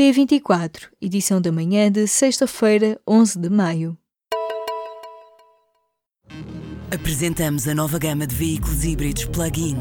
[0.00, 3.98] P24, edição da manhã de sexta-feira, 11 de maio.
[6.90, 9.76] Apresentamos a nova gama de veículos híbridos plug-in.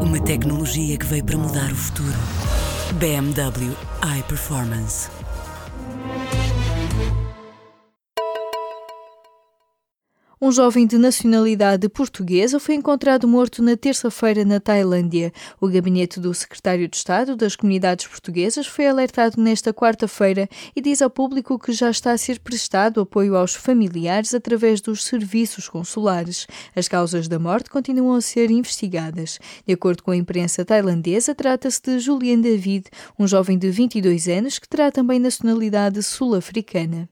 [0.00, 2.14] Uma tecnologia que veio para mudar o futuro.
[3.00, 3.74] BMW
[4.20, 5.10] iPerformance.
[10.44, 15.32] Um jovem de nacionalidade portuguesa foi encontrado morto na terça-feira na Tailândia.
[15.58, 20.46] O gabinete do secretário de Estado das Comunidades Portuguesas foi alertado nesta quarta-feira
[20.76, 25.04] e diz ao público que já está a ser prestado apoio aos familiares através dos
[25.04, 26.46] serviços consulares.
[26.76, 29.38] As causas da morte continuam a ser investigadas.
[29.66, 34.58] De acordo com a imprensa tailandesa, trata-se de Julian David, um jovem de 22 anos
[34.58, 37.08] que terá também nacionalidade sul-africana.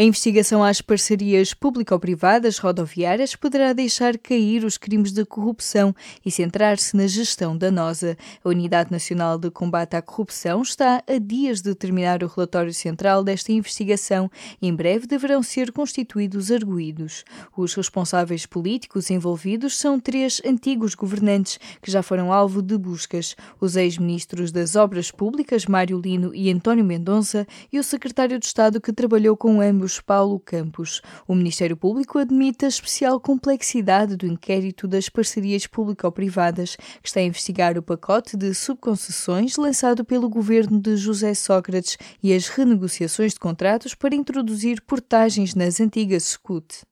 [0.00, 5.92] A investigação às parcerias público-privadas rodoviárias poderá deixar cair os crimes de corrupção
[6.24, 8.16] e centrar-se na gestão danosa.
[8.44, 13.24] A Unidade Nacional de Combate à Corrupção está a dias de terminar o relatório central
[13.24, 14.30] desta investigação
[14.62, 17.24] e em breve deverão ser constituídos arguídos.
[17.56, 23.74] Os responsáveis políticos envolvidos são três antigos governantes que já foram alvo de buscas: os
[23.74, 28.92] ex-ministros das Obras Públicas, Mário Lino e António Mendonça, e o secretário de Estado que
[28.92, 31.00] trabalhou com ambos Paulo Campos.
[31.26, 37.22] O Ministério Público admite a especial complexidade do inquérito das parcerias público-privadas, que está a
[37.22, 43.40] investigar o pacote de subconcessões lançado pelo governo de José Sócrates e as renegociações de
[43.40, 46.87] contratos para introduzir portagens nas antigas SCUT.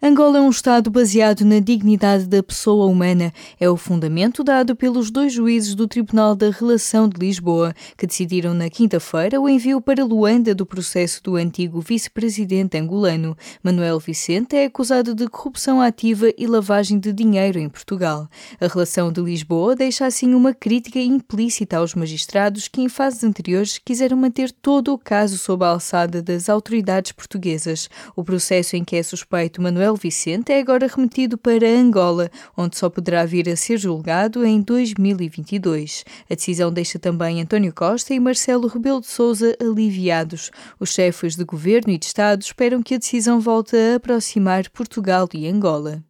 [0.00, 3.32] Angola é um Estado baseado na dignidade da pessoa humana.
[3.58, 8.54] É o fundamento dado pelos dois juízes do Tribunal da Relação de Lisboa, que decidiram
[8.54, 13.36] na quinta-feira o envio para Luanda do processo do antigo vice-presidente angolano.
[13.60, 18.28] Manuel Vicente é acusado de corrupção ativa e lavagem de dinheiro em Portugal.
[18.60, 23.78] A Relação de Lisboa deixa assim uma crítica implícita aos magistrados que, em fases anteriores,
[23.78, 27.90] quiseram manter todo o caso sob a alçada das autoridades portuguesas.
[28.14, 32.76] O processo em que é suspeito Manuel Manuel Vicente é agora remetido para Angola, onde
[32.76, 36.04] só poderá vir a ser julgado em 2022.
[36.30, 40.50] A decisão deixa também António Costa e Marcelo Rebelo de Sousa aliviados.
[40.78, 45.26] Os chefes de governo e de Estado esperam que a decisão volte a aproximar Portugal
[45.32, 46.07] e Angola.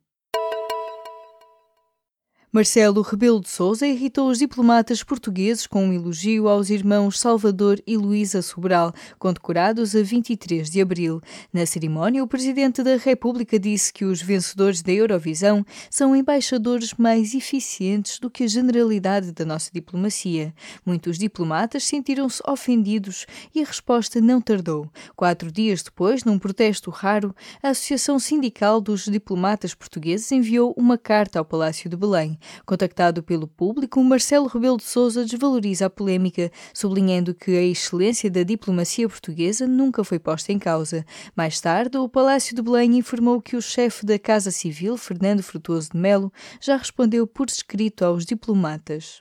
[2.59, 7.97] Marcelo Rebelo de Sousa irritou os diplomatas portugueses com um elogio aos irmãos Salvador e
[7.97, 11.23] Luísa Sobral, condecorados a 23 de abril.
[11.53, 17.33] Na cerimónia, o presidente da República disse que os vencedores da Eurovisão são embaixadores mais
[17.33, 20.53] eficientes do que a generalidade da nossa diplomacia.
[20.85, 24.91] Muitos diplomatas sentiram-se ofendidos e a resposta não tardou.
[25.15, 27.33] Quatro dias depois, num protesto raro,
[27.63, 32.37] a Associação Sindical dos Diplomatas Portugueses enviou uma carta ao Palácio de Belém.
[32.65, 38.43] Contactado pelo público, Marcelo Rebelo de Sousa desvaloriza a polémica, sublinhando que a excelência da
[38.43, 41.05] diplomacia portuguesa nunca foi posta em causa.
[41.37, 45.91] Mais tarde, o Palácio de Belém informou que o chefe da Casa Civil, Fernando Frutuoso
[45.93, 49.21] de Melo, já respondeu por escrito aos diplomatas.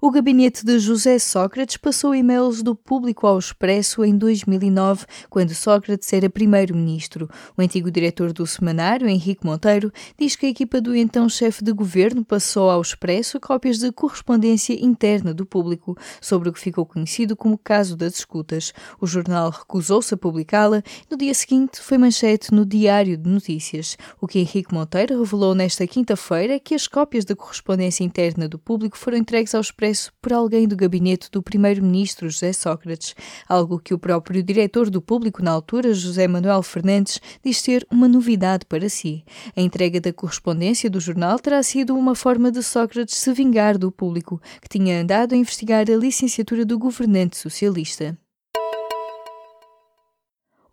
[0.00, 6.12] O gabinete de José Sócrates passou e-mails do público ao expresso em 2009, quando Sócrates
[6.12, 7.28] era primeiro-ministro.
[7.56, 11.72] O antigo diretor do semanário, Henrique Monteiro, diz que a equipa do então chefe de
[11.72, 17.34] governo passou ao expresso cópias de correspondência interna do público sobre o que ficou conhecido
[17.34, 18.72] como caso das escutas.
[19.00, 20.80] O jornal recusou-se a publicá-la.
[21.10, 23.98] No dia seguinte, foi manchete no Diário de Notícias.
[24.20, 28.60] O que Henrique Monteiro revelou nesta quinta-feira é que as cópias da correspondência interna do
[28.60, 33.14] público foram entregues ao expresso expresso por alguém do gabinete do primeiro-ministro José Sócrates,
[33.48, 38.08] algo que o próprio diretor do público na altura, José Manuel Fernandes, diz ser uma
[38.08, 39.24] novidade para si.
[39.56, 43.90] A entrega da correspondência do jornal terá sido uma forma de Sócrates se vingar do
[43.90, 48.16] público, que tinha andado a investigar a licenciatura do governante socialista.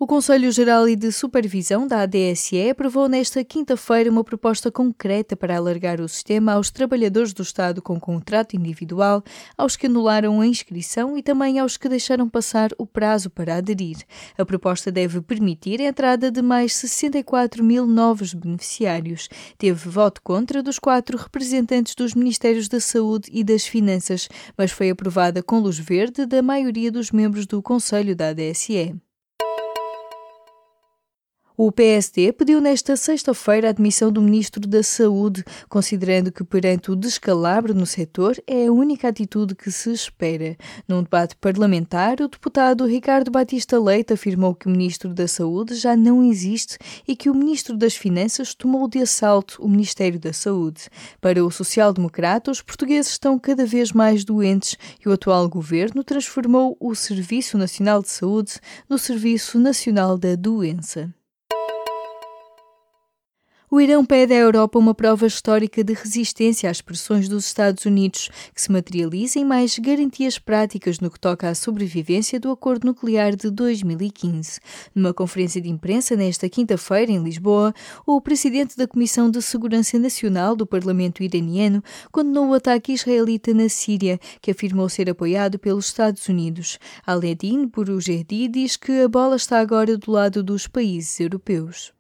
[0.06, 5.58] O Conselho Geral e de Supervisão da ADSE aprovou nesta quinta-feira uma proposta concreta para
[5.58, 9.24] alargar o sistema aos trabalhadores do Estado com contrato individual,
[9.58, 13.98] aos que anularam a inscrição e também aos que deixaram passar o prazo para aderir.
[14.38, 19.28] A proposta deve permitir a entrada de mais 64 mil novos beneficiários.
[19.58, 24.92] Teve voto contra dos quatro representantes dos Ministérios da Saúde e das Finanças, mas foi
[24.92, 28.94] aprovada com luz verde da maioria dos membros do Conselho da ADSE.
[31.58, 36.98] O PSD pediu nesta sexta-feira a admissão do Ministro da Saúde, considerando que, perante o
[36.98, 40.58] descalabro no setor, é a única atitude que se espera.
[40.86, 45.96] Num debate parlamentar, o deputado Ricardo Batista Leite afirmou que o Ministro da Saúde já
[45.96, 50.90] não existe e que o Ministro das Finanças tomou de assalto o Ministério da Saúde.
[51.22, 56.76] Para o social-democrata, os portugueses estão cada vez mais doentes e o atual governo transformou
[56.82, 58.60] o Serviço Nacional de Saúde
[58.90, 61.16] no Serviço Nacional da Doença.
[63.76, 68.30] O Irão pede à Europa uma prova histórica de resistência às pressões dos Estados Unidos,
[68.54, 73.36] que se materializa em mais garantias práticas no que toca à sobrevivência do acordo nuclear
[73.36, 74.62] de 2015.
[74.96, 77.74] Numa conferência de imprensa nesta quinta-feira em Lisboa,
[78.08, 81.84] o presidente da Comissão de Segurança Nacional do Parlamento iraniano
[82.14, 86.80] condenou o ataque israelita na Síria, que afirmou ser apoiado pelos Estados Unidos.
[87.06, 91.95] Aledin Burujerdi diz que a bola está agora do lado dos países europeus.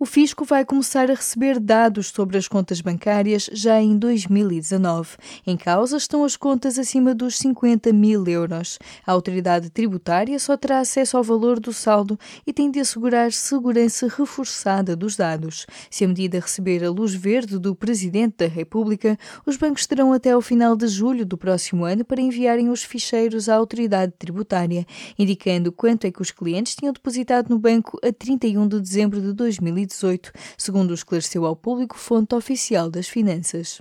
[0.00, 5.16] O fisco vai começar a receber dados sobre as contas bancárias já em 2019.
[5.44, 8.78] Em causa estão as contas acima dos 50 mil euros.
[9.04, 12.16] A autoridade tributária só terá acesso ao valor do saldo
[12.46, 15.66] e tem de assegurar segurança reforçada dos dados.
[15.90, 20.30] Se a medida receber a luz verde do Presidente da República, os bancos terão até
[20.30, 24.86] ao final de julho do próximo ano para enviarem os ficheiros à autoridade tributária,
[25.18, 29.32] indicando quanto é que os clientes tinham depositado no banco a 31 de dezembro de
[29.32, 33.80] 2019 2018, segundo esclareceu ao público fonte oficial das finanças.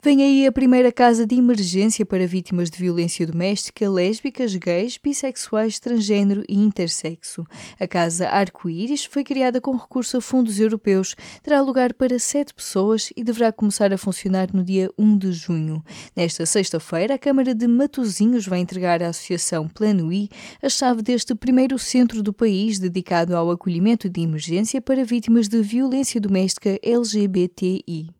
[0.00, 5.80] Vem aí a primeira casa de emergência para vítimas de violência doméstica, lésbicas, gays, bissexuais,
[5.80, 7.44] transgênero e intersexo.
[7.80, 13.10] A Casa Arco-Íris foi criada com recurso a fundos europeus, terá lugar para sete pessoas
[13.16, 15.82] e deverá começar a funcionar no dia 1 de junho.
[16.14, 20.28] Nesta sexta-feira, a Câmara de Matosinhos vai entregar à Associação Plano I
[20.62, 25.60] a chave deste primeiro centro do país dedicado ao acolhimento de emergência para vítimas de
[25.60, 28.17] violência doméstica LGBTI.